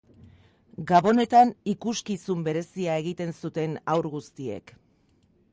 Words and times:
Gabonetan 0.91 1.51
ikuskizun 1.75 2.41
berezia 2.49 2.97
egiten 3.05 3.37
zuten 3.43 3.79
haur 3.95 4.11
guztiek. 4.19 4.79